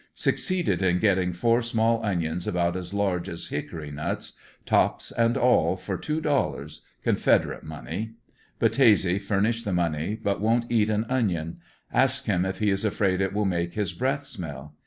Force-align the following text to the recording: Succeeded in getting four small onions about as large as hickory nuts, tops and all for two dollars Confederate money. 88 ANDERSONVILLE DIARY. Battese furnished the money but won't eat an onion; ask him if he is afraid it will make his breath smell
Succeeded 0.15 0.81
in 0.81 0.97
getting 0.97 1.31
four 1.31 1.61
small 1.61 2.03
onions 2.03 2.47
about 2.47 2.75
as 2.75 2.91
large 2.91 3.29
as 3.29 3.49
hickory 3.49 3.91
nuts, 3.91 4.33
tops 4.65 5.11
and 5.11 5.37
all 5.37 5.75
for 5.75 5.95
two 5.95 6.19
dollars 6.19 6.83
Confederate 7.03 7.63
money. 7.63 8.13
88 8.59 8.63
ANDERSONVILLE 8.79 8.95
DIARY. 8.95 8.95
Battese 8.95 9.21
furnished 9.21 9.63
the 9.65 9.73
money 9.73 10.15
but 10.15 10.41
won't 10.41 10.65
eat 10.71 10.89
an 10.89 11.05
onion; 11.07 11.57
ask 11.93 12.25
him 12.25 12.45
if 12.45 12.57
he 12.57 12.71
is 12.71 12.83
afraid 12.83 13.21
it 13.21 13.31
will 13.31 13.45
make 13.45 13.75
his 13.75 13.93
breath 13.93 14.25
smell 14.25 14.73